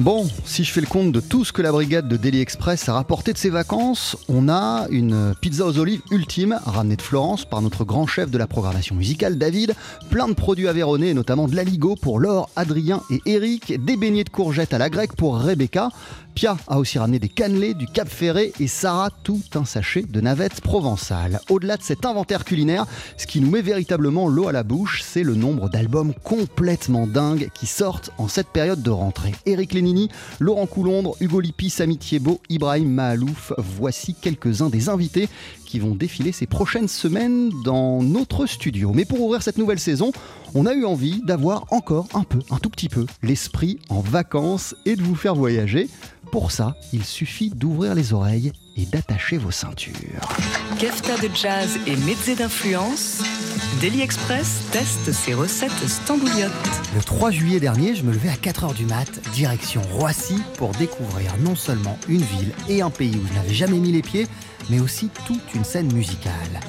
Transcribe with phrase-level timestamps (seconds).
[0.00, 2.88] Bon, si je fais le compte de tout ce que la brigade de Daily Express
[2.88, 7.44] a rapporté de ses vacances, on a une pizza aux olives ultime, ramenée de Florence
[7.44, 9.74] par notre grand chef de la programmation musicale, David,
[10.08, 14.30] plein de produits avéronnés, notamment de l'aligo pour Laure, Adrien et Eric, des beignets de
[14.30, 15.90] courgettes à la grecque pour Rebecca,
[16.34, 20.20] Pia a aussi ramené des cannelés, du Cap Ferré et Sarah tout un sachet de
[20.20, 21.40] navettes provençales.
[21.50, 22.86] Au-delà de cet inventaire culinaire,
[23.16, 27.50] ce qui nous met véritablement l'eau à la bouche, c'est le nombre d'albums complètement dingues
[27.52, 29.34] qui sortent en cette période de rentrée.
[29.44, 29.74] Eric
[30.38, 35.28] Laurent Coulombre, Hugo Lippi, Samy Thiebaud, Ibrahim Mahalouf, voici quelques-uns des invités
[35.66, 38.92] qui vont défiler ces prochaines semaines dans notre studio.
[38.94, 40.12] Mais pour ouvrir cette nouvelle saison,
[40.54, 44.74] on a eu envie d'avoir encore un peu, un tout petit peu, l'esprit en vacances
[44.84, 45.88] et de vous faire voyager.
[46.32, 49.94] Pour ça, il suffit d'ouvrir les oreilles et d'attacher vos ceintures.
[50.78, 53.22] Kefta de jazz et mezze d'influence.
[53.80, 56.50] Daily Express teste ses recettes stambouliotes.
[56.94, 61.36] Le 3 juillet dernier, je me levais à 4h du mat, direction Roissy, pour découvrir
[61.40, 64.26] non seulement une ville et un pays où je n'avais jamais mis les pieds,
[64.68, 66.60] mais aussi toute une scène musicale.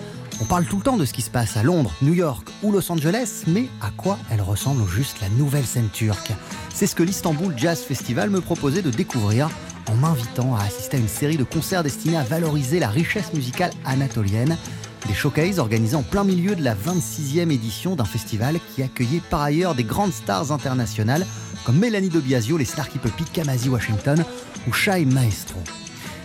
[0.41, 2.71] On parle tout le temps de ce qui se passe à Londres, New York ou
[2.71, 6.31] Los Angeles, mais à quoi elle ressemble au juste la nouvelle scène turque?
[6.73, 9.49] C'est ce que l'Istanbul Jazz Festival me proposait de découvrir
[9.87, 13.71] en m'invitant à assister à une série de concerts destinés à valoriser la richesse musicale
[13.85, 14.57] anatolienne.
[15.07, 19.41] Des showcases organisés en plein milieu de la 26e édition d'un festival qui accueillait par
[19.41, 21.25] ailleurs des grandes stars internationales
[21.65, 24.23] comme Mélanie de Biasio, les Snarky Puppy, Kamasi Washington
[24.67, 25.59] ou Shai Maestro.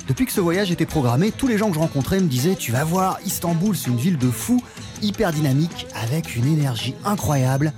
[0.08, 2.70] Depuis que ce voyage était programmé, tous les gens que je rencontrais me disaient Tu
[2.70, 4.62] vas voir, Istanbul, c'est une ville de fous,
[5.02, 7.72] hyper dynamique, avec une énergie incroyable.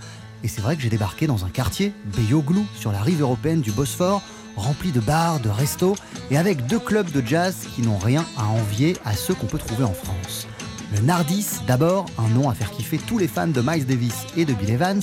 [0.45, 3.73] Et c'est vrai que j'ai débarqué dans un quartier, Beyoğlu, sur la rive européenne du
[3.73, 4.23] Bosphore,
[4.59, 5.97] rempli de bars, de restos,
[6.31, 9.59] et avec deux clubs de jazz qui n'ont rien à envier à ceux qu'on peut
[9.59, 10.47] trouver en France.
[10.95, 14.45] Le Nardis, d'abord, un nom à faire kiffer tous les fans de Miles Davis et
[14.45, 15.03] de Bill Evans,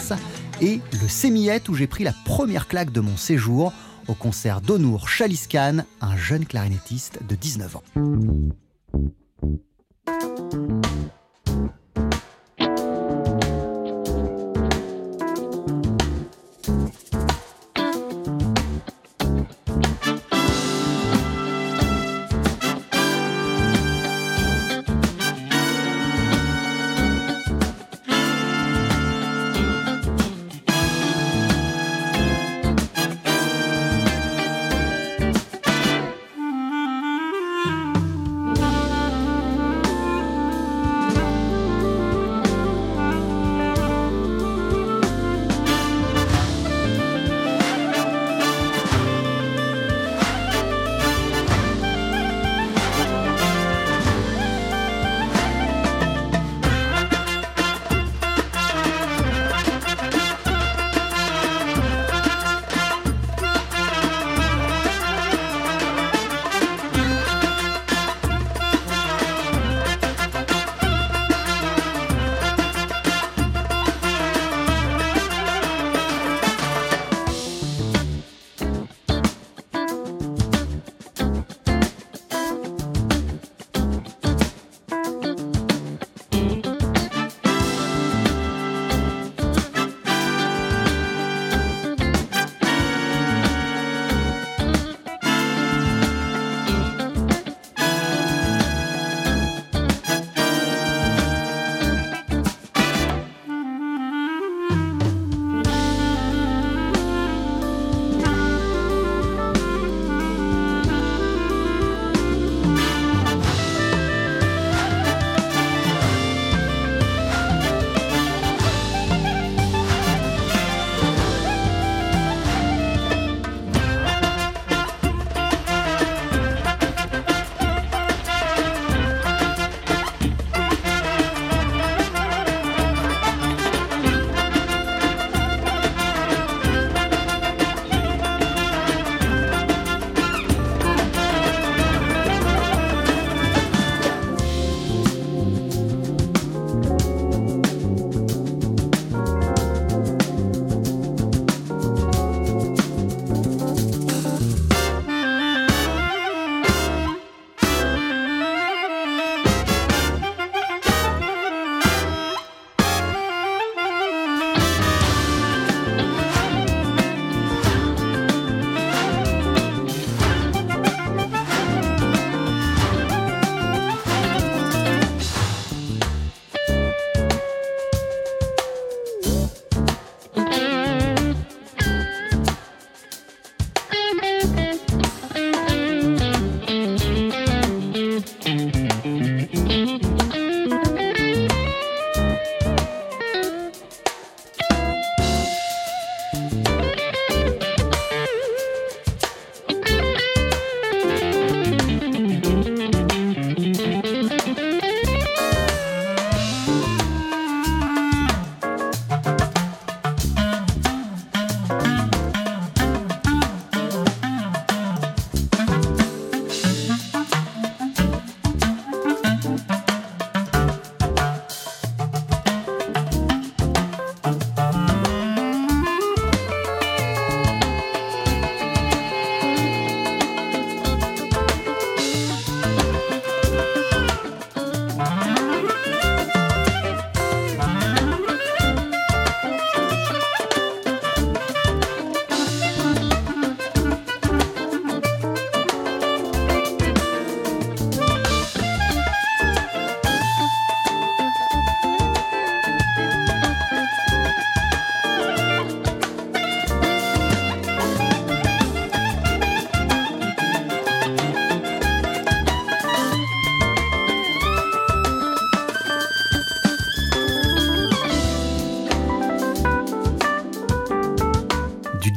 [0.61, 3.73] et le Sémillette où j'ai pris la première claque de mon séjour
[4.07, 7.83] au concert d'Onour Chaliskan, un jeune clarinettiste de 19 ans.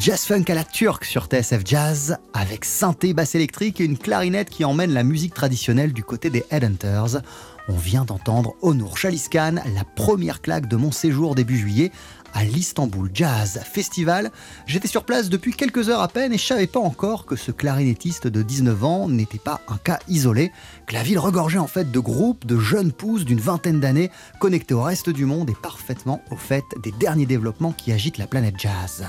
[0.08, 4.48] Jazz funk à la turque sur TSF Jazz, avec synthé, basse électrique et une clarinette
[4.48, 7.20] qui emmène la musique traditionnelle du côté des Headhunters.
[7.68, 11.92] On vient d'entendre Onur Chaliskan, la première claque de mon séjour début juillet
[12.32, 14.30] à l'Istanbul Jazz Festival.
[14.66, 17.50] J'étais sur place depuis quelques heures à peine et je savais pas encore que ce
[17.50, 20.52] clarinettiste de 19 ans n'était pas un cas isolé,
[20.86, 24.10] que la ville regorgeait en fait de groupes de jeunes pousses d'une vingtaine d'années
[24.40, 28.26] connectés au reste du monde et parfaitement au fait des derniers développements qui agitent la
[28.26, 29.04] planète jazz.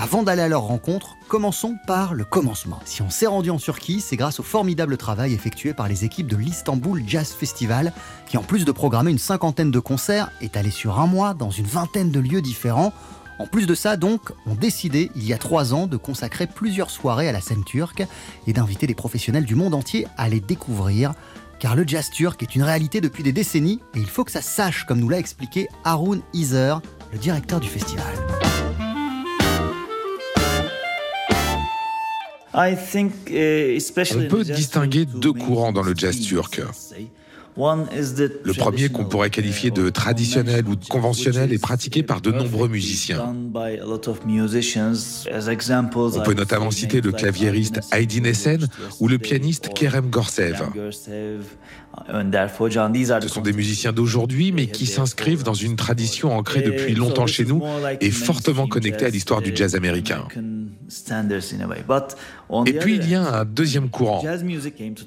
[0.00, 2.78] Avant d'aller à leur rencontre, commençons par le commencement.
[2.84, 6.28] Si on s'est rendu en Turquie, c'est grâce au formidable travail effectué par les équipes
[6.28, 7.92] de l'Istanbul Jazz Festival,
[8.28, 11.50] qui en plus de programmer une cinquantaine de concerts, est allé sur un mois dans
[11.50, 12.92] une vingtaine de lieux différents.
[13.40, 16.90] En plus de ça, donc, ont décidé, il y a trois ans, de consacrer plusieurs
[16.90, 18.06] soirées à la scène turque
[18.46, 21.12] et d'inviter des professionnels du monde entier à les découvrir.
[21.58, 24.42] Car le jazz turc est une réalité depuis des décennies et il faut que ça
[24.42, 26.80] sache, comme nous l'a expliqué Harun Izer,
[27.12, 28.14] le directeur du festival.
[32.58, 36.60] On peut distinguer deux courants dans le jazz turc.
[37.56, 42.68] Le premier, qu'on pourrait qualifier de traditionnel ou de conventionnel, est pratiqué par de nombreux
[42.68, 43.34] musiciens.
[43.34, 43.50] On
[46.22, 48.66] peut notamment citer le claviériste Aydin Essen
[49.00, 50.62] ou le pianiste Kerem Gorsev.
[52.06, 57.44] Ce sont des musiciens d'aujourd'hui, mais qui s'inscrivent dans une tradition ancrée depuis longtemps chez
[57.44, 57.62] nous
[58.00, 60.26] et fortement connectée à l'histoire du jazz américain.
[62.66, 64.24] Et puis il y a un deuxième courant.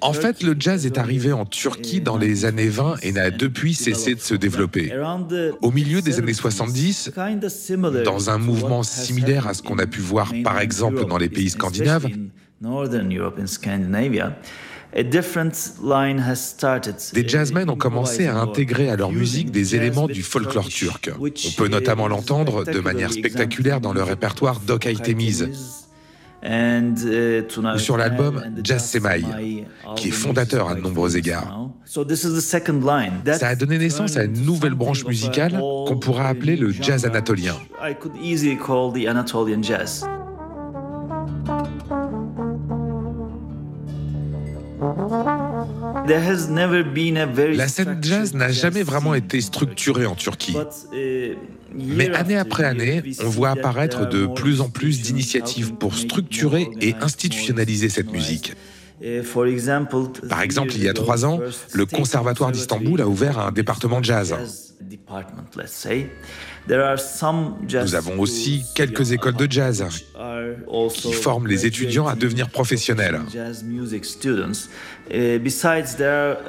[0.01, 3.73] En fait, le jazz est arrivé en Turquie dans les années 20 et n'a depuis
[3.73, 4.93] cessé de se développer.
[5.61, 7.11] Au milieu des années 70,
[8.05, 11.49] dans un mouvement similaire à ce qu'on a pu voir par exemple dans les pays
[11.49, 12.07] scandinaves,
[17.13, 21.11] des jazzmen ont commencé à intégrer à leur musique des éléments du folklore turc.
[21.19, 25.49] On peut notamment l'entendre de manière spectaculaire dans le répertoire Doc Temiz
[26.43, 29.21] ou sur l'album Jazz Semai,
[29.95, 31.69] qui est fondateur à de nombreux égards.
[31.85, 37.55] Ça a donné naissance à une nouvelle branche musicale qu'on pourra appeler le jazz anatolien.
[47.55, 50.57] La scène jazz n'a jamais vraiment été structurée en Turquie.
[50.91, 51.35] Uh,
[51.75, 56.95] Mais année après année, on voit apparaître de plus en plus d'initiatives pour structurer et
[56.99, 58.53] institutionnaliser cette musique.
[59.03, 59.21] Uh,
[60.27, 61.39] Par exemple, il y a trois ans,
[61.73, 64.35] le Conservatoire d'Istanbul a ouvert un département de jazz.
[66.67, 69.83] Nous avons aussi quelques écoles de jazz
[70.93, 73.19] qui forment les étudiants à devenir professionnels.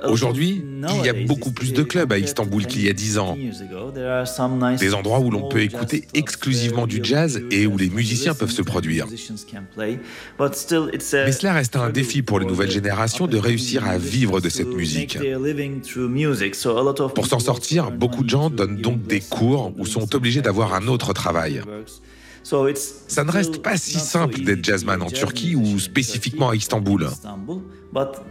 [0.04, 3.36] Aujourd'hui, il y a beaucoup plus de clubs à Istanbul qu'il y a dix ans.
[4.78, 8.62] Des endroits où l'on peut écouter exclusivement du jazz et où les musiciens peuvent se
[8.62, 9.06] produire.
[9.78, 9.98] Mais
[11.32, 15.18] cela reste un défi pour les nouvelles générations de réussir à vivre de cette musique.
[17.14, 20.86] Pour s'en sortir, beaucoup de gens donnent donc des cours ou sont obligés d'avoir un
[20.86, 21.62] autre travail.
[22.44, 27.08] Ça ne reste pas si simple d'être jazzman en Turquie ou spécifiquement à Istanbul.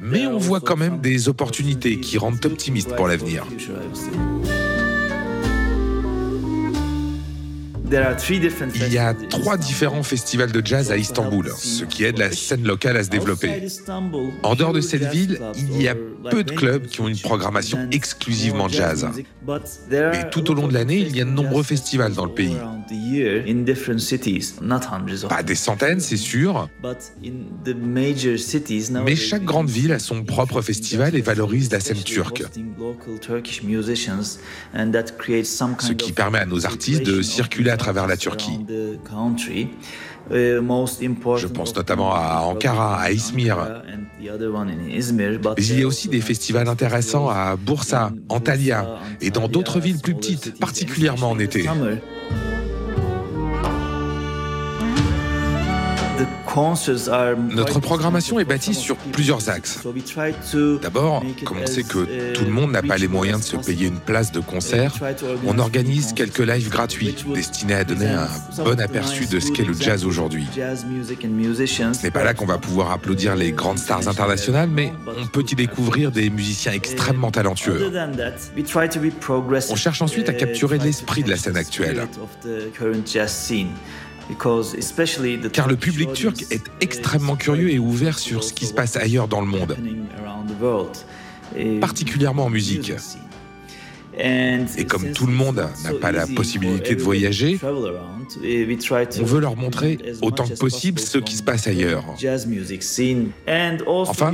[0.02, 3.46] Mais on voit quand même des opportunités qui rendent optimistes pour l'avenir.
[7.92, 12.64] Il y a trois différents festivals de jazz à Istanbul, ce qui aide la scène
[12.64, 13.68] locale à se développer.
[14.44, 15.96] En dehors de cette ville, il y a
[16.30, 19.08] peu de clubs qui ont une programmation exclusivement jazz.
[19.90, 22.56] Mais tout au long de l'année, il y a de nombreux festivals dans le pays.
[25.28, 26.70] Pas des centaines, c'est sûr.
[29.06, 32.44] Mais chaque grande ville a son propre festival et valorise la scène turque.
[35.80, 38.60] Ce qui permet à nos artistes de circuler à travers la Turquie.
[40.30, 43.58] Je pense notamment à Ankara, à Izmir.
[44.20, 50.00] Mais il y a aussi des festivals intéressants à Bursa, Antalya et dans d'autres villes
[50.00, 51.68] plus petites, particulièrement en été.
[57.50, 59.80] Notre programmation est bâtie sur plusieurs axes.
[60.82, 63.88] D'abord, comme on sait que tout le monde n'a pas les moyens de se payer
[63.88, 64.94] une place de concert,
[65.46, 68.28] on organise quelques lives gratuits destinés à donner un
[68.64, 70.46] bon aperçu de ce qu'est le jazz aujourd'hui.
[70.54, 75.46] Ce n'est pas là qu'on va pouvoir applaudir les grandes stars internationales, mais on peut
[75.50, 77.92] y découvrir des musiciens extrêmement talentueux.
[79.70, 82.08] On cherche ensuite à capturer l'esprit de la scène actuelle.
[85.54, 89.28] Car le public turc est extrêmement curieux et ouvert sur ce qui se passe ailleurs
[89.28, 89.78] dans le monde,
[91.80, 92.94] particulièrement en musique.
[94.18, 99.98] Et comme tout le monde n'a pas la possibilité de voyager, on veut leur montrer
[100.22, 102.04] autant que possible ce qui se passe ailleurs.
[103.88, 104.34] Enfin,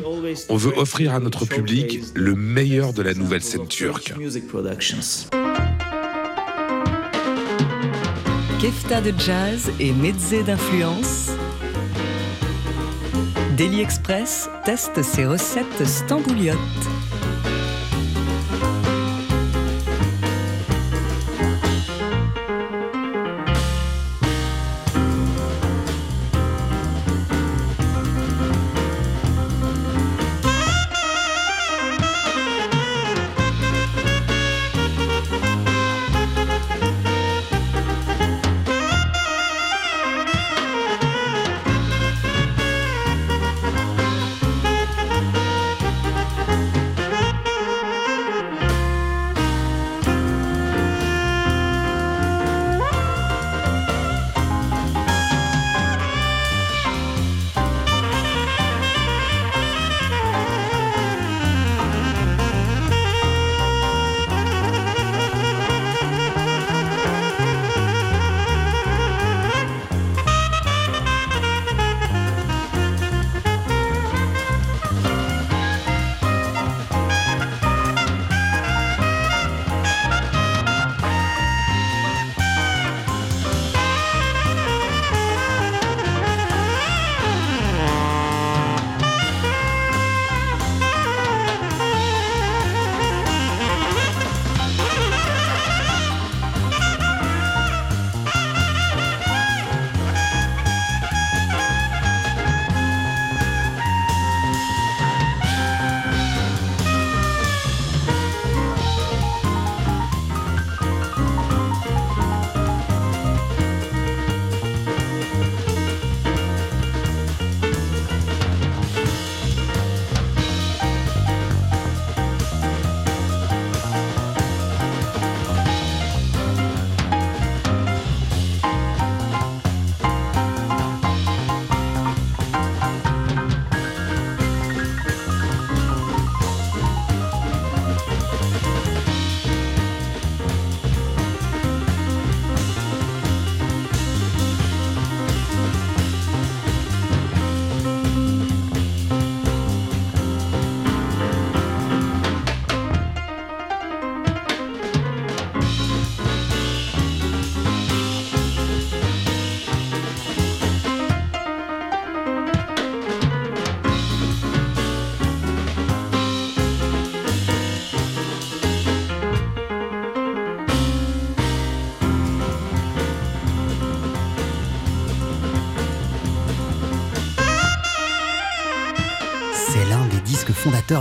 [0.49, 4.13] on veut offrir à notre public le meilleur de la nouvelle scène turque.
[8.59, 11.29] Kefta de jazz et mezze d'influence.
[13.55, 16.57] Daily Express teste ses recettes stambouliotes.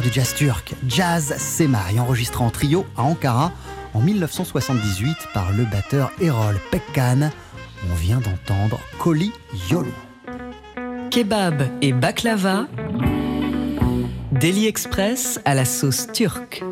[0.00, 3.52] Du jazz turc, Jazz Semai, enregistré en trio à Ankara
[3.94, 7.30] en 1978 par le batteur Erol Pekkan.
[7.90, 9.32] On vient d'entendre Koli
[9.70, 9.92] Yolo.
[11.10, 12.66] Kebab et baklava,
[14.32, 16.62] Delhi Express à la sauce turque.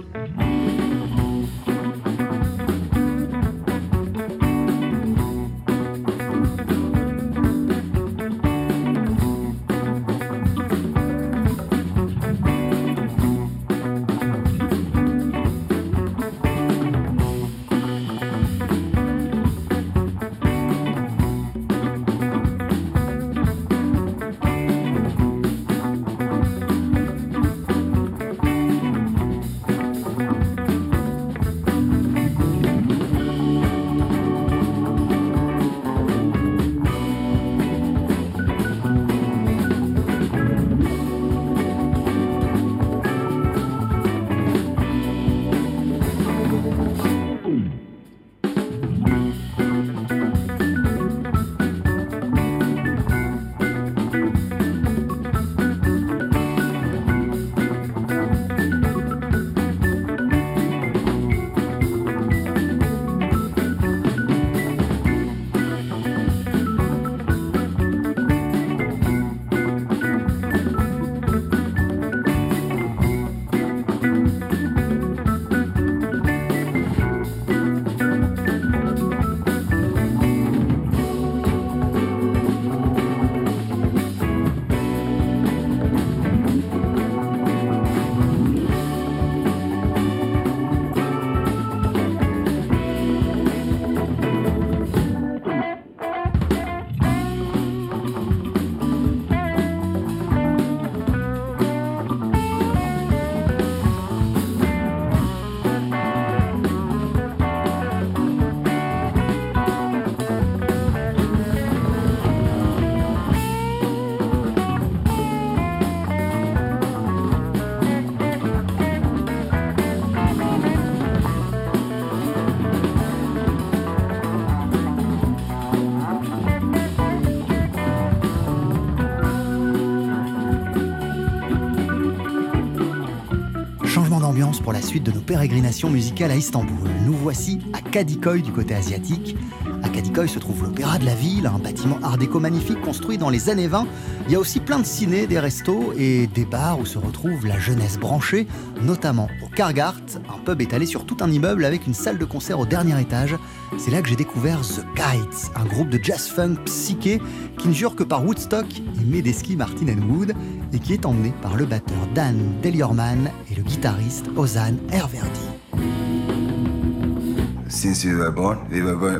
[134.84, 136.88] Suite de nos pérégrinations musicales à Istanbul.
[137.06, 139.34] Nous voici à Kadikoy du côté asiatique.
[139.82, 143.30] À Kadikoy se trouve l'Opéra de la ville, un bâtiment art déco magnifique construit dans
[143.30, 143.86] les années 20.
[144.26, 147.46] Il y a aussi plein de ciné, des restos et des bars où se retrouve
[147.46, 148.46] la jeunesse branchée,
[148.82, 152.58] notamment au Kargart, un pub étalé sur tout un immeuble avec une salle de concert
[152.58, 153.36] au dernier étage.
[153.78, 157.20] C'est là que j'ai découvert The Kites, un groupe de jazz funk psyché
[157.58, 158.66] qui ne jure que par Woodstock
[159.00, 160.34] et Medeski Martin Wood
[160.74, 165.40] et qui est emmené par le batteur Dan Deliorman et le guitariste Ozan Herverdi.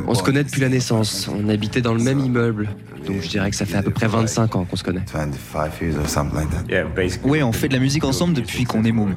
[0.07, 1.29] On se connaît depuis la naissance.
[1.29, 2.69] On habitait dans le même immeuble.
[3.07, 5.05] Donc je dirais que ça fait à peu près 25 ans qu'on se connaît.
[7.25, 9.15] Oui, on fait de la musique ensemble depuis qu'on est môme.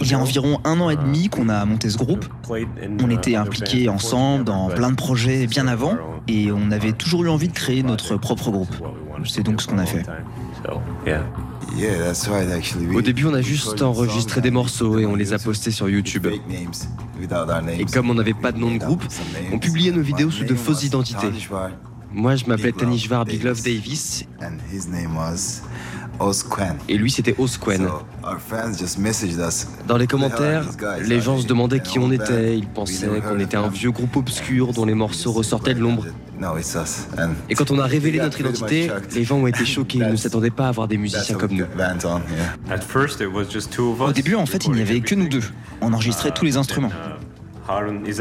[0.00, 2.26] Il y a environ un an et demi qu'on a monté ce groupe.
[2.48, 5.96] On était impliqués ensemble dans plein de projets bien avant
[6.28, 8.74] et on avait toujours eu envie de créer notre propre groupe.
[9.24, 10.04] C'est donc ce qu'on a fait.
[12.94, 16.26] Au début, on a juste enregistré des morceaux et on les a postés sur YouTube.
[17.78, 19.04] Et comme on n'avait pas de nom de groupe,
[19.52, 21.30] on publiait nos vidéos sous de fausses identités.
[22.12, 24.24] Moi, je m'appelais Tanishvar Big Love Davis.
[26.88, 27.88] Et lui, c'était Osquen.
[29.86, 30.64] Dans les commentaires,
[31.02, 32.56] les gens se demandaient qui on était.
[32.56, 36.06] Ils pensaient qu'on était un vieux groupe obscur dont les morceaux ressortaient de l'ombre.
[37.48, 39.98] Et quand on a révélé notre identité, les gens ont été choqués.
[39.98, 41.64] Ils ne s'attendaient pas à avoir des musiciens comme nous.
[44.00, 45.42] Au début, en fait, il n'y avait que nous deux.
[45.80, 46.92] On enregistrait tous les instruments.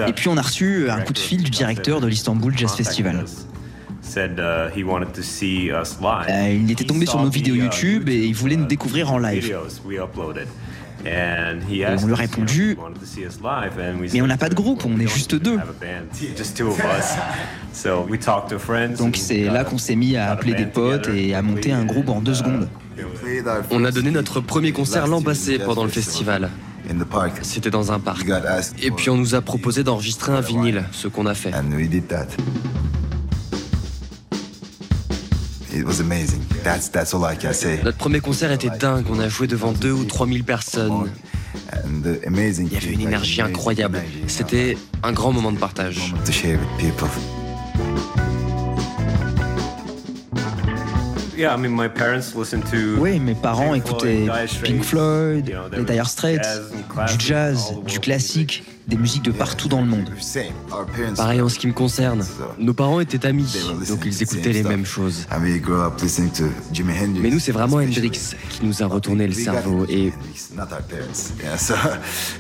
[0.08, 3.26] Et puis on a reçu un coup de fil du directeur de l'Istanbul Jazz Festival.
[6.30, 9.56] Euh, il était tombé sur nos vidéos YouTube et il voulait nous découvrir en live.
[11.06, 12.78] Et on lui a répondu
[14.14, 15.58] Mais on n'a pas de groupe, on est juste deux.
[18.98, 22.10] Donc c'est là qu'on s'est mis à appeler des potes et à monter un groupe
[22.10, 22.68] en deux secondes.
[23.72, 26.50] On a donné notre premier concert l'an passé pendant le festival.
[27.42, 28.26] C'était dans un parc.
[28.82, 31.52] Et puis on nous a proposé d'enregistrer un vinyle, ce qu'on a fait.
[37.84, 41.10] Notre premier concert était dingue, on a joué devant 2 ou 3 000 personnes.
[42.68, 44.02] Il y avait une énergie incroyable.
[44.28, 46.14] C'était un grand moment de partage.
[53.00, 54.26] Oui, mes parents écoutaient
[54.64, 56.46] Pink Floyd, les Dire Straits,
[57.08, 60.10] du jazz, du classique, des musiques de partout dans le monde.
[61.18, 62.24] Pareil en ce qui me concerne.
[62.60, 63.52] Nos parents étaient amis,
[63.90, 65.26] donc ils écoutaient les mêmes choses.
[67.22, 70.14] Mais nous, c'est vraiment Hendrix qui nous a retourné le cerveau et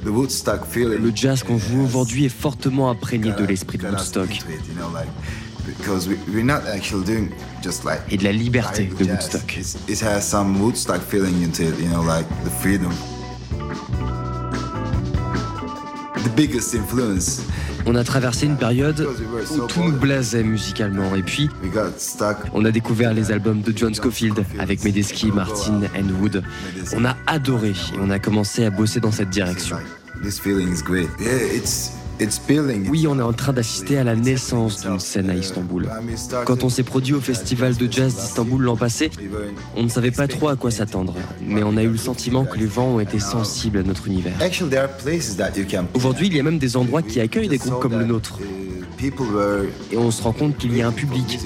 [0.05, 4.39] le jazz qu'on joue aujourd'hui est fortement imprégné de l'esprit de Woodstock
[8.09, 9.59] et de la liberté de Woodstock.
[17.85, 19.07] On a traversé une période
[19.51, 21.13] où tout nous blasait musicalement.
[21.15, 21.49] Et puis,
[22.53, 26.43] on a découvert les albums de John Scofield avec Medeski, Martin and Wood.
[26.95, 29.77] On a adoré et on a commencé à bosser dans cette direction.
[32.89, 35.89] Oui, on est en train d'assister à la naissance d'une scène à Istanbul.
[36.45, 39.11] Quand on s'est produit au festival de jazz d'Istanbul l'an passé,
[39.75, 42.57] on ne savait pas trop à quoi s'attendre, mais on a eu le sentiment que
[42.57, 44.33] les gens ont été sensibles à notre univers.
[45.93, 48.39] Aujourd'hui, il y a même des endroits qui accueillent des groupes comme le nôtre.
[49.91, 51.39] Et on se rend compte qu'il y a un public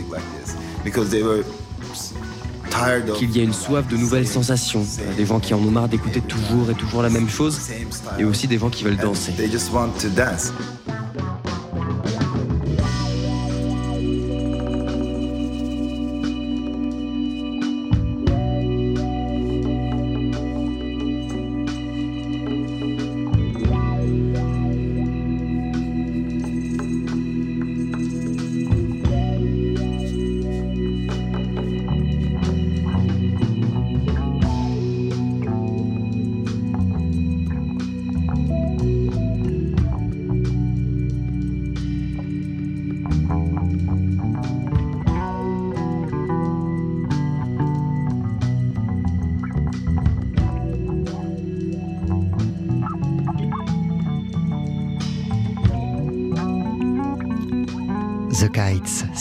[3.15, 4.86] qu'il y a une soif de nouvelles sensations,
[5.17, 7.60] des gens qui en ont marre d'écouter toujours et toujours la même chose,
[8.17, 9.34] et aussi des gens qui veulent danser.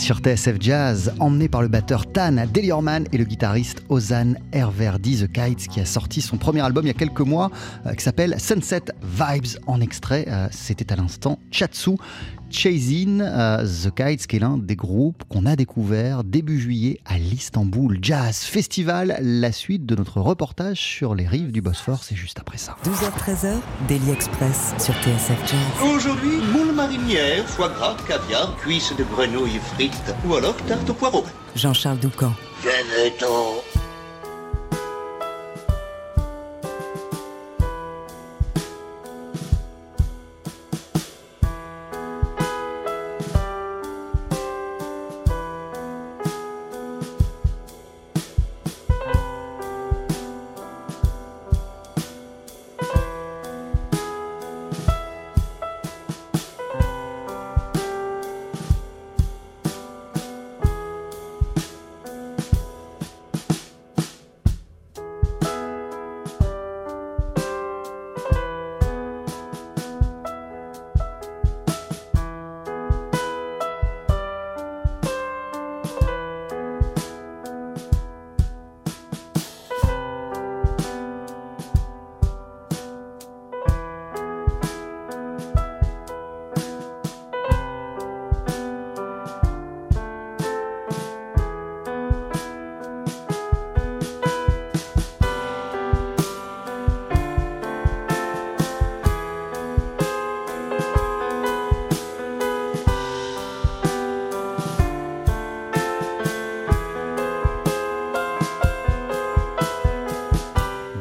[0.09, 5.31] Sur TSF Jazz, emmené par le batteur Tan Deliorman et le guitariste Ozan Herverdi The
[5.31, 7.51] Kites, qui a sorti son premier album il y a quelques mois,
[7.85, 8.85] euh, qui s'appelle Sunset
[9.19, 10.27] Vibes en extrait.
[10.29, 11.97] Euh, c'était à l'instant Chatsu,
[12.51, 17.19] Chasing euh, the Kites, qui est l'un des groupes qu'on a découvert début juillet à
[17.19, 19.19] l'Istanbul Jazz Festival.
[19.21, 22.77] La suite de notre reportage sur les rives du Bosphore, c'est juste après ça.
[22.85, 23.57] 12h-13h,
[23.89, 25.91] Daily Express sur TSF Jazz.
[25.93, 31.25] Aujourd'hui, moule marinière, foie gras, caviar, cuisses de grenouille frites ou alors tarte au poireau.
[31.57, 32.33] Jean-Charles Doucan.
[32.63, 33.63] Venez-t'en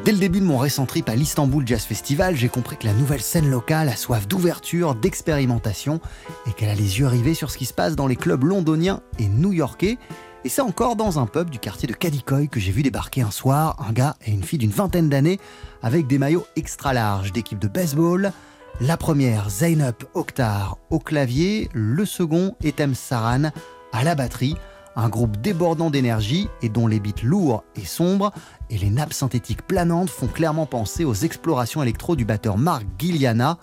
[0.08, 2.94] Dès le début de mon récent trip à l'Istanbul Jazz Festival, j'ai compris que la
[2.94, 6.00] nouvelle scène locale a soif d'ouverture, d'expérimentation
[6.46, 9.02] et qu'elle a les yeux rivés sur ce qui se passe dans les clubs londoniens
[9.18, 9.98] et new-yorkais.
[10.46, 13.30] Et c'est encore dans un pub du quartier de Kadikoy que j'ai vu débarquer un
[13.30, 15.38] soir un gars et une fille d'une vingtaine d'années
[15.82, 18.32] avec des maillots extra larges d'équipe de baseball.
[18.80, 23.50] La première, Zainab Oktar au clavier, le second, Etem Saran
[23.92, 24.56] à la batterie
[24.98, 28.32] un groupe débordant d'énergie et dont les beats lourds et sombres
[28.68, 33.58] et les nappes synthétiques planantes font clairement penser aux explorations électro du batteur Mark Gilliana.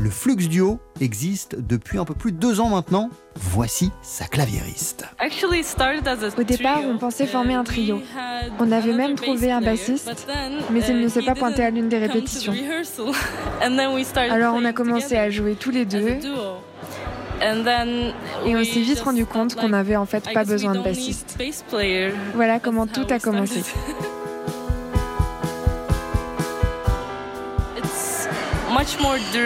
[0.00, 3.10] Le Flux Duo existe depuis un peu plus de deux ans maintenant.
[3.34, 5.04] Voici sa claviériste.
[6.38, 8.00] Au départ, on pensait former un trio.
[8.58, 10.26] On avait même trouvé un bassiste,
[10.70, 12.54] mais il ne s'est pas pointé à l'une des répétitions.
[14.30, 16.18] Alors on a commencé à jouer tous les deux
[18.46, 21.38] et on s'est vite rendu compte qu'on n'avait en fait pas besoin de bassiste.
[22.34, 23.62] Voilà comment tout a commencé.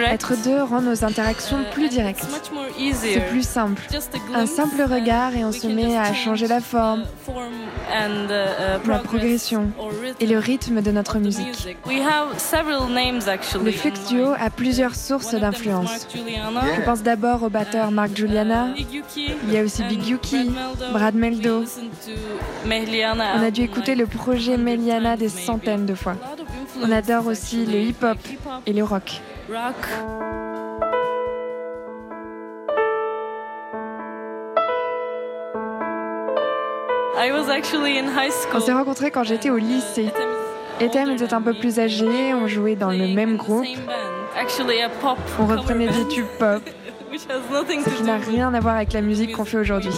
[0.09, 2.25] Être deux rend nos interactions plus directes.
[2.93, 3.81] C'est plus simple.
[4.33, 7.03] Un simple regard et on se met à changer la forme,
[7.89, 9.71] la progression
[10.19, 11.77] et le rythme de notre musique.
[11.85, 16.07] Le Flux Duo a plusieurs sources d'influence.
[16.13, 18.69] Je pense d'abord au batteur Mark Juliana.
[18.77, 20.51] Il y a aussi Big Yuki,
[20.91, 21.65] Brad Meldo.
[22.65, 26.15] On a dû écouter le projet Meliana des centaines de fois.
[26.81, 28.17] On adore aussi le hip-hop
[28.65, 29.21] et le rock.
[38.53, 40.11] On s'est rencontrés quand j'étais au lycée.
[40.79, 43.65] Etem était un peu plus âgé, on jouait dans le même groupe.
[45.39, 46.61] On reprenait des tubes pop,
[47.17, 49.91] ce qui n'a rien à voir avec la musique qu'on fait aujourd'hui.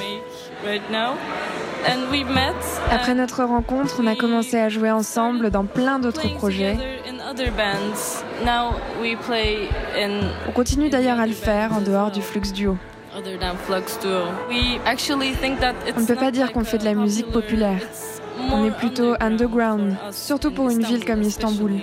[2.92, 6.95] Après notre rencontre, on a commencé à jouer ensemble dans plein d'autres projets.
[10.48, 12.78] On continue d'ailleurs à le faire en dehors du Flux Duo.
[13.14, 13.20] On
[16.02, 17.80] ne peut pas dire qu'on fait de la musique populaire.
[18.52, 21.82] On est plutôt underground, surtout pour une ville comme Istanbul.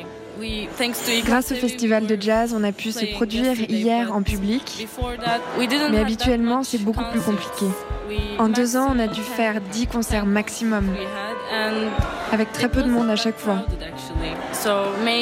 [1.25, 4.89] Grâce au festival de jazz, on a pu se produire hier en public,
[5.91, 7.67] mais habituellement c'est beaucoup plus compliqué.
[8.39, 10.89] En deux ans, on a dû faire dix concerts maximum,
[12.33, 13.67] avec très peu de monde à chaque fois.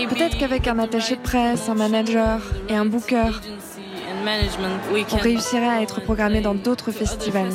[0.09, 3.40] Peut-être qu'avec un attaché de presse, un manager et un booker,
[5.12, 7.53] on réussirait à être programmé dans d'autres festivals.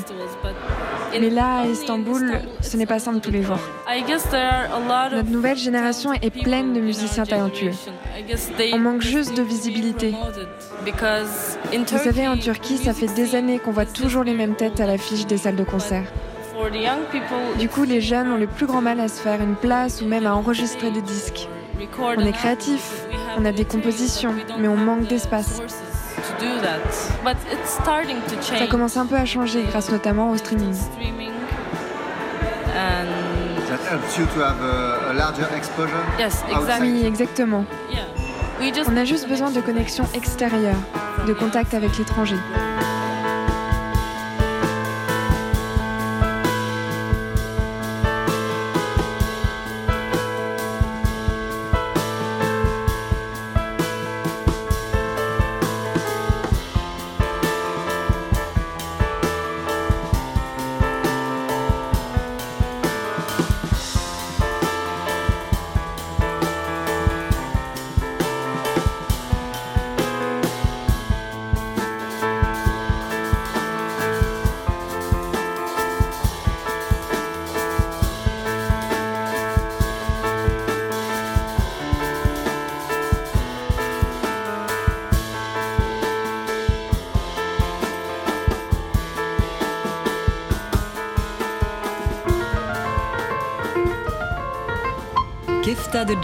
[1.19, 3.59] Mais là, à Istanbul, ce n'est pas simple tous les jours.
[3.87, 7.71] Notre nouvelle génération est pleine de musiciens talentueux.
[8.73, 10.13] On manque juste de visibilité.
[10.85, 14.85] Vous savez, en Turquie, ça fait des années qu'on voit toujours les mêmes têtes à
[14.85, 16.05] l'affiche des salles de concert.
[17.59, 20.05] Du coup, les jeunes ont le plus grand mal à se faire une place ou
[20.05, 21.47] même à enregistrer des disques.
[21.99, 23.05] On est créatif,
[23.37, 25.61] on a des compositions, mais on manque d'espace.
[28.59, 30.75] Ça commence un peu à changer grâce notamment au streaming.
[36.81, 37.65] Oui, exactement.
[38.87, 40.75] On a juste besoin de connexions extérieures,
[41.27, 42.37] de contact avec l'étranger.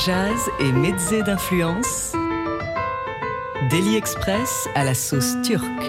[0.05, 2.13] Jazz et mezze d'influence.
[3.69, 5.81] Daily Express à la sauce turque.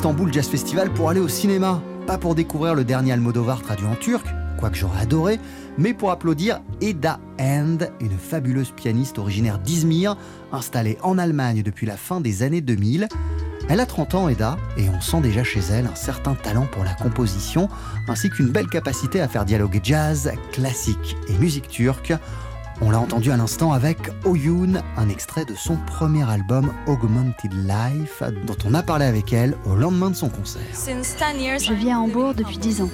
[0.00, 1.82] l'Istanbul Jazz Festival pour aller au cinéma.
[2.06, 4.24] Pas pour découvrir le dernier Almodovar traduit en turc,
[4.58, 5.38] quoique j'aurais adoré,
[5.76, 10.16] mais pour applaudir Eda End, une fabuleuse pianiste originaire d'Izmir,
[10.52, 13.08] installée en Allemagne depuis la fin des années 2000.
[13.68, 16.82] Elle a 30 ans, Eda, et on sent déjà chez elle un certain talent pour
[16.82, 17.68] la composition,
[18.08, 22.14] ainsi qu'une belle capacité à faire dialoguer jazz, classique et musique turque.
[22.82, 28.22] On l'a entendu à l'instant avec Oyun, un extrait de son premier album Augmented Life,
[28.46, 30.62] dont on a parlé avec elle au lendemain de son concert.
[30.72, 32.90] Je vis à Hambourg depuis 10 ans.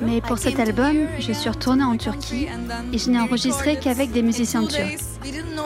[0.00, 2.48] Mais pour cet album, je suis retournée en Turquie
[2.94, 4.98] et je n'ai enregistré qu'avec des musiciens turcs.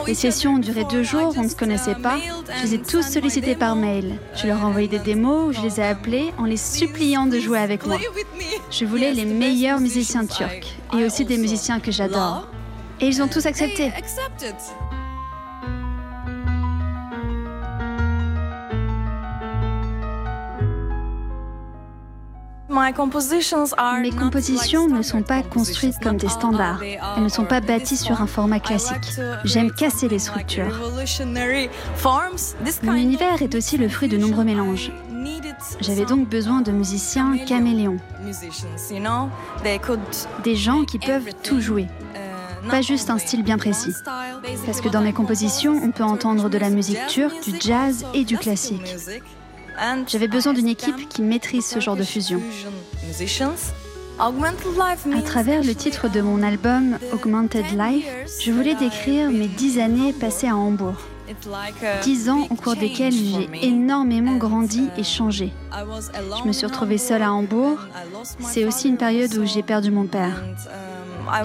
[0.08, 2.18] Les sessions ont duré deux jours, on ne se connaissait pas.
[2.56, 4.18] Je les ai tous sollicités par mail.
[4.34, 7.58] Je leur ai envoyé des démos, je les ai appelés en les suppliant de jouer
[7.58, 7.98] avec moi.
[8.70, 12.48] Je voulais les meilleurs musiciens turcs et aussi des musiciens que j'adore.
[13.00, 13.92] Et ils ont tous accepté.
[22.70, 26.82] Mes compositions ne sont pas construites comme des standards.
[26.82, 29.18] Elles ne sont pas bâties sur un format classique.
[29.44, 30.78] J'aime casser les structures.
[32.82, 34.92] Mon univers est aussi le fruit de nombreux mélanges.
[35.80, 37.98] J'avais donc besoin de musiciens caméléons.
[40.44, 41.86] Des gens qui peuvent tout jouer
[42.68, 43.94] pas juste un style bien précis.
[44.64, 48.24] Parce que dans mes compositions, on peut entendre de la musique turque, du jazz et
[48.24, 48.96] du classique.
[50.06, 52.40] J'avais besoin d'une équipe qui maîtrise ce genre de fusion.
[54.20, 58.06] À travers le titre de mon album Augmented Life,
[58.44, 60.96] je voulais décrire mes dix années passées à Hambourg.
[62.02, 65.52] Dix ans au cours desquels j'ai énormément grandi et changé.
[65.72, 67.78] Je me suis retrouvée seule à Hambourg.
[68.40, 70.42] C'est aussi une période où j'ai perdu mon père.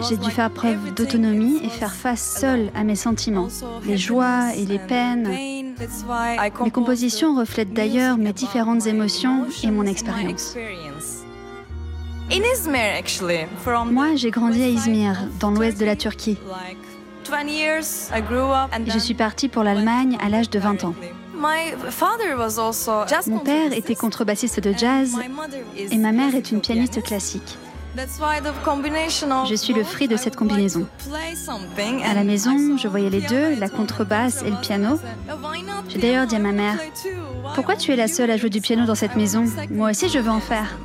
[0.07, 3.47] J'ai dû faire preuve d'autonomie et faire face seule à mes sentiments,
[3.85, 5.29] les joies et les peines.
[6.63, 10.55] Mes compositions reflètent d'ailleurs mes différentes émotions et mon expérience.
[13.85, 16.37] Moi, j'ai grandi à Izmir, dans l'ouest de la Turquie.
[18.87, 20.95] je suis partie pour l'Allemagne à l'âge de 20 ans.
[23.27, 25.17] Mon père était contrebassiste de jazz
[25.91, 27.57] et ma mère est une pianiste classique.
[27.95, 30.87] Je suis le fruit de cette combinaison.
[32.03, 34.99] À la maison, je voyais les deux, la contrebasse et le piano.
[35.89, 36.77] J'ai d'ailleurs dit à ma mère,
[37.55, 40.19] pourquoi tu es la seule à jouer du piano dans cette maison Moi aussi, je
[40.19, 40.77] veux en faire.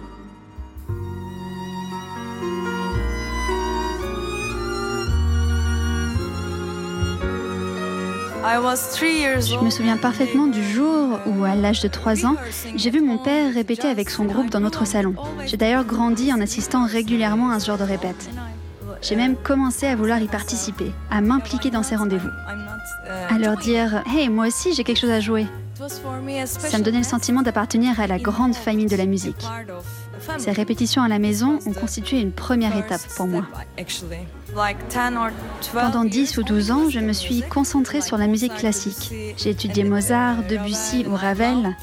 [8.50, 12.36] Je me souviens parfaitement du jour où, à l'âge de 3 ans,
[12.76, 15.14] j'ai vu mon père répéter avec son groupe dans notre salon.
[15.44, 18.30] J'ai d'ailleurs grandi en assistant régulièrement à ce genre de répète.
[19.02, 22.30] J'ai même commencé à vouloir y participer, à m'impliquer dans ces rendez-vous,
[23.28, 25.46] à leur dire Hey, moi aussi j'ai quelque chose à jouer.
[25.76, 29.46] Ça me donnait le sentiment d'appartenir à la grande famille de la musique.
[30.38, 33.44] Ces répétitions à la maison ont constitué une première étape pour moi.
[35.72, 39.12] Pendant 10 ou 12 ans, je me suis concentrée sur la musique classique.
[39.36, 41.76] J'ai étudié Mozart, Debussy ou Ravel.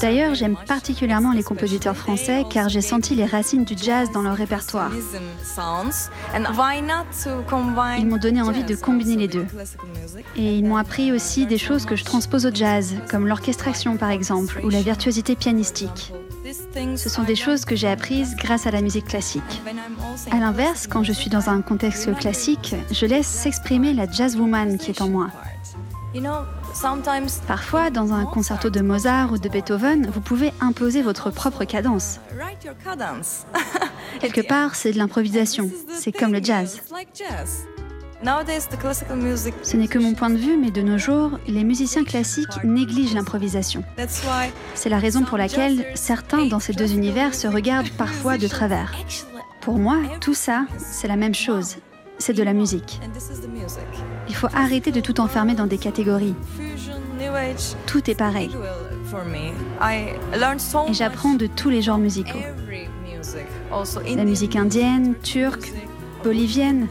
[0.00, 4.36] D'ailleurs, j'aime particulièrement les compositeurs français car j'ai senti les racines du jazz dans leur
[4.36, 4.90] répertoire.
[7.98, 9.46] Ils m'ont donné envie de combiner les deux.
[10.36, 14.10] Et ils m'ont appris aussi des choses que je transpose au jazz, comme l'orchestration par
[14.10, 16.12] exemple, ou la virtuosité pianistique.
[16.96, 19.62] Ce sont des choses que j'ai apprises grâce à la musique classique.
[20.30, 24.92] À l'inverse, quand je suis dans un contexte classique, je laisse s'exprimer la jazzwoman qui
[24.92, 25.26] est en moi.
[27.48, 32.20] Parfois, dans un concerto de Mozart ou de Beethoven, vous pouvez imposer votre propre cadence.
[34.20, 35.68] Quelque part, c'est de l'improvisation.
[35.92, 36.80] C'est comme le jazz.
[39.64, 43.14] Ce n'est que mon point de vue, mais de nos jours, les musiciens classiques négligent
[43.14, 43.82] l'improvisation.
[44.76, 48.92] C'est la raison pour laquelle certains dans ces deux univers se regardent parfois de travers.
[49.64, 51.76] Pour moi, tout ça, c'est la même chose.
[52.18, 53.00] C'est de la musique.
[54.28, 56.34] Il faut arrêter de tout enfermer dans des catégories.
[57.86, 58.50] Tout est pareil.
[60.88, 62.38] Et j'apprends de tous les genres musicaux.
[64.14, 65.72] La musique indienne, turque,
[66.22, 66.86] bolivienne,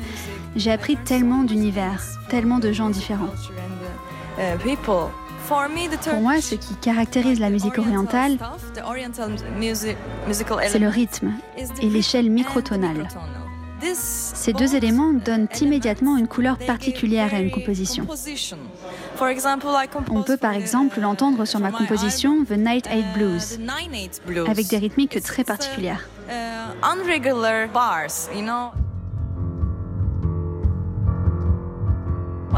[0.55, 3.34] j'ai appris tellement d'univers, tellement de gens différents.
[6.10, 8.38] Pour moi, ce qui caractérise la musique orientale,
[10.68, 11.34] c'est le rythme
[11.82, 13.08] et l'échelle microtonale.
[13.93, 18.08] Ces deux éléments donnent immédiatement une couleur particulière à une composition.
[20.10, 23.60] On peut par exemple l'entendre sur ma composition The Night Eight Blues,
[24.47, 26.08] avec des rythmiques très particulières.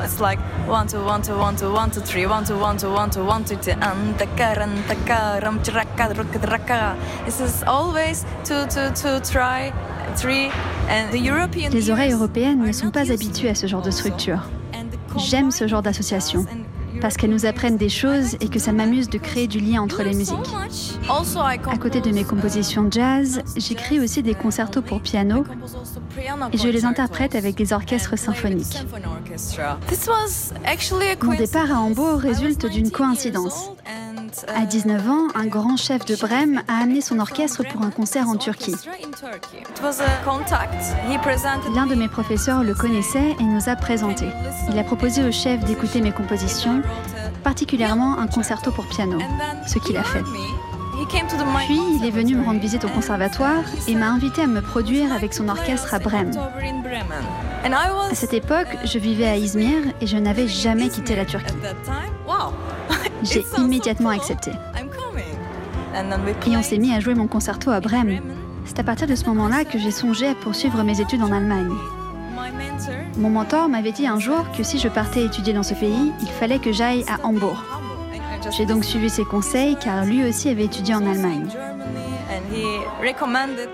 [0.04, 2.91] It's like one two one two one two one two three one two one two
[2.91, 6.14] one two one two three and takaran takaram traka
[6.52, 9.72] raka This is always to to to try
[10.16, 10.52] three
[10.89, 14.39] and the European Les oreilles européennes ne sont pas habituées à ce genre de structure.
[15.18, 16.46] J'aime ce genre d'association
[17.02, 20.04] parce qu'elles nous apprennent des choses et que ça m'amuse de créer du lien entre
[20.04, 20.36] les musiques.
[21.10, 25.43] À côté de mes compositions jazz, j'écris aussi des concertos pour piano
[26.52, 28.86] et je les interprète avec des orchestres symphoniques.
[31.24, 33.72] Mon départ à Hambourg résulte d'une coïncidence.
[34.48, 38.28] À 19 ans, un grand chef de Brême a amené son orchestre pour un concert
[38.28, 38.76] en Turquie.
[41.76, 44.28] L'un de mes professeurs le connaissait et nous a présenté.
[44.72, 46.82] Il a proposé au chef d'écouter mes compositions,
[47.44, 49.20] particulièrement un concerto pour piano,
[49.68, 50.24] ce qu'il a fait.
[51.66, 55.14] Puis il est venu me rendre visite au conservatoire et m'a invité à me produire
[55.14, 56.32] avec son orchestre à Brême.
[57.64, 61.54] À cette époque, je vivais à Izmir et je n'avais jamais quitté la Turquie.
[63.26, 64.51] J'ai immédiatement accepté.
[66.47, 68.19] Et on s'est mis à jouer mon concerto à Brême.
[68.65, 71.73] C'est à partir de ce moment-là que j'ai songé à poursuivre mes études en Allemagne.
[73.17, 76.28] Mon mentor m'avait dit un jour que si je partais étudier dans ce pays, il
[76.28, 77.63] fallait que j'aille à Hambourg.
[78.55, 81.47] J'ai donc suivi ses conseils car lui aussi avait étudié en Allemagne.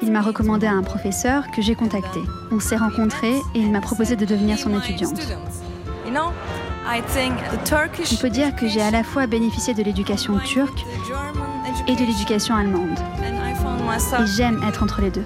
[0.01, 2.19] Il m'a recommandé à un professeur que j'ai contacté.
[2.51, 5.19] On s'est rencontrés et il m'a proposé de devenir son étudiante.
[6.87, 10.85] On peut dire que j'ai à la fois bénéficié de l'éducation turque
[11.87, 12.97] et de l'éducation allemande.
[13.23, 15.25] Et j'aime être entre les deux.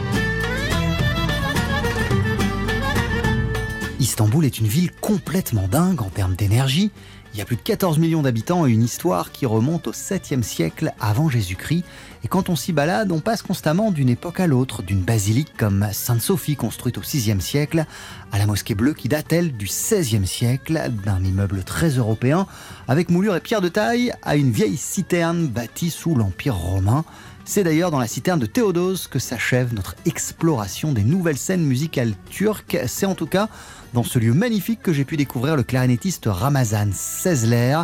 [4.21, 6.91] Istanbul est une ville complètement dingue en termes d'énergie.
[7.33, 10.43] Il y a plus de 14 millions d'habitants et une histoire qui remonte au 7e
[10.43, 11.83] siècle avant Jésus-Christ.
[12.23, 15.87] Et quand on s'y balade, on passe constamment d'une époque à l'autre, d'une basilique comme
[15.91, 17.85] Sainte-Sophie construite au 6e siècle,
[18.31, 22.45] à la mosquée bleue qui date, elle, du 16e siècle, d'un immeuble très européen,
[22.87, 27.05] avec moulure et pierre de taille, à une vieille citerne bâtie sous l'Empire romain.
[27.43, 32.13] C'est d'ailleurs dans la citerne de Théodose que s'achève notre exploration des nouvelles scènes musicales
[32.29, 32.77] turques.
[32.85, 33.49] C'est en tout cas
[33.93, 37.77] dans ce lieu magnifique que j'ai pu découvrir le clarinettiste Ramazan Sezler,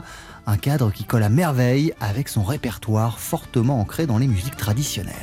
[0.45, 5.14] un cadre qui colle à merveille avec son répertoire fortement ancré dans les musiques traditionnelles.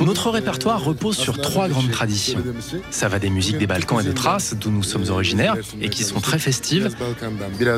[0.00, 2.42] Notre répertoire repose sur trois grandes traditions.
[2.90, 6.02] Ça va des musiques des Balkans et de Thrace, d'où nous sommes originaires, et qui
[6.02, 6.96] sont très festives,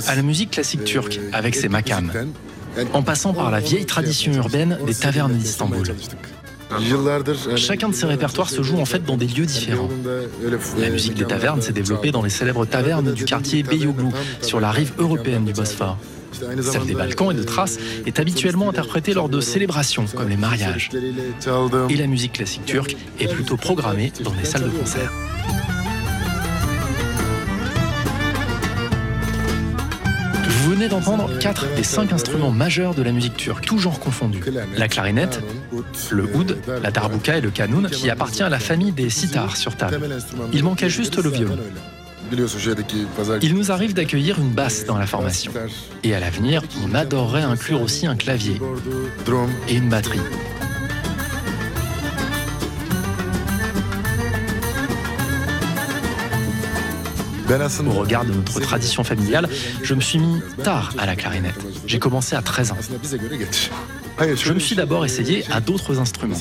[0.07, 2.11] à la musique classique turque, avec ses makams,
[2.95, 5.95] en passant par la vieille tradition urbaine des tavernes d'Istanbul.
[7.57, 9.89] Chacun de ces répertoires se joue en fait dans des lieux différents.
[10.79, 14.07] La musique des tavernes s'est développée dans les célèbres tavernes du quartier Beyoğlu,
[14.43, 15.99] sur la rive européenne du Bosphore.
[16.33, 20.91] Celle des Balkans et de Thrace est habituellement interprétée lors de célébrations comme les mariages.
[21.89, 25.13] Et la musique classique turque est plutôt programmée dans des salles de concert.
[30.75, 34.41] Venez d'entendre quatre des cinq instruments majeurs de la musique turque, tout genre confondu.
[34.77, 35.41] La clarinette,
[36.11, 39.77] le oud, la darbouka et le kanoun, qui appartient à la famille des sitars sur
[39.77, 40.01] table.
[40.53, 41.59] Il manquait juste le violon.
[43.43, 45.53] Il nous arrive d'accueillir une basse dans la formation.
[46.03, 48.61] Et à l'avenir, on adorerait inclure aussi un clavier
[49.69, 50.21] et une batterie.
[57.47, 59.49] Au regard de notre tradition familiale,
[59.83, 61.61] je me suis mis tard à la clarinette.
[61.87, 62.77] J'ai commencé à 13 ans.
[64.19, 66.37] Je me suis d'abord essayé à d'autres instruments.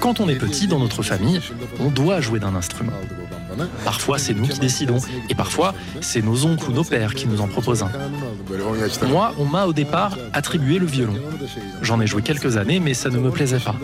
[0.00, 1.40] Quand on est petit dans notre famille,
[1.78, 2.92] on doit jouer d'un instrument.
[3.84, 7.40] Parfois, c'est nous qui décidons, et parfois, c'est nos oncles ou nos pères qui nous
[7.40, 7.90] en proposent un.
[9.06, 11.14] Moi, on m'a au départ attribué le violon.
[11.82, 13.76] J'en ai joué quelques années, mais ça ne me plaisait pas.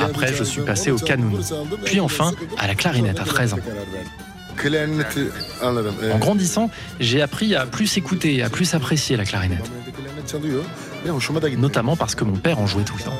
[0.00, 1.32] Après, je suis passé au canon,
[1.84, 3.60] puis enfin à la clarinette à 13 ans.
[6.12, 9.70] En grandissant, j'ai appris à plus écouter, à plus apprécier la clarinette.
[11.56, 13.18] Notamment parce que mon père en jouait tout le temps.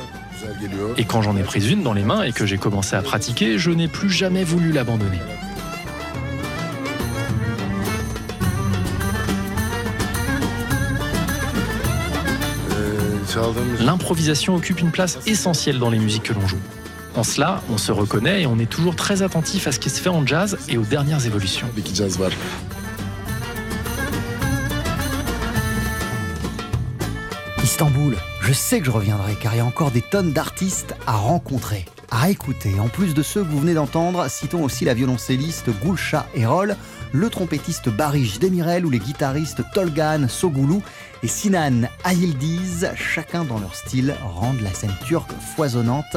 [0.96, 3.58] Et quand j'en ai pris une dans les mains et que j'ai commencé à pratiquer,
[3.58, 5.18] je n'ai plus jamais voulu l'abandonner.
[13.80, 16.58] L'improvisation occupe une place essentielle dans les musiques que l'on joue.
[17.18, 20.00] En cela, on se reconnaît et on est toujours très attentif à ce qui se
[20.00, 21.66] fait en jazz et aux dernières évolutions.
[27.64, 31.16] Istanbul, je sais que je reviendrai car il y a encore des tonnes d'artistes à
[31.16, 32.78] rencontrer, à écouter.
[32.78, 36.76] En plus de ceux que vous venez d'entendre, citons aussi la violoncelliste Gulsha Erol,
[37.10, 40.84] le trompettiste Barış Demirel ou les guitaristes Tolgan Sogoulou
[41.24, 46.16] et Sinan Ayildiz, chacun dans leur style, rendent la scène turque foisonnante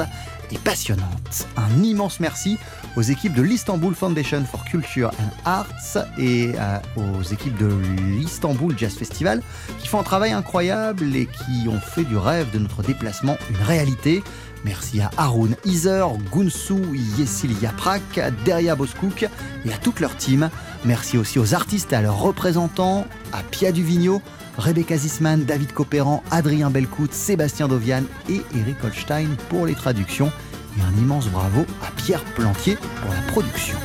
[0.57, 1.47] passionnante.
[1.57, 2.57] Un immense merci
[2.95, 7.71] aux équipes de l'Istanbul Foundation for Culture and Arts et euh, aux équipes de
[8.17, 9.41] l'Istanbul Jazz Festival
[9.79, 13.63] qui font un travail incroyable et qui ont fait du rêve de notre déplacement une
[13.65, 14.23] réalité.
[14.63, 16.75] Merci à Haroun Iser, Gunsu
[17.17, 20.49] Yesil Yaprak, Deria Boskouk et à toute leur team.
[20.85, 24.21] Merci aussi aux artistes et à leurs représentants, à Pia Duvigneau,
[24.57, 30.31] Rebecca Zisman, David Copéran, Adrien Belcout, Sébastien Dovian et Eric Holstein pour les traductions.
[30.77, 33.77] Et un immense bravo à Pierre Plantier pour la production.